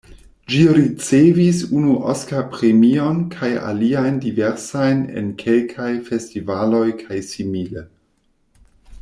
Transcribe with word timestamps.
Ĝi 0.51 0.59
ricevis 0.75 1.59
unu 1.79 1.97
Oskar-premion 2.13 3.19
kaj 3.35 3.51
aliajn 3.67 4.17
diversajn 4.25 5.05
en 5.23 5.29
kelkaj 5.45 5.91
festivaloj 6.09 6.85
kaj 7.05 7.23
simile. 7.31 7.87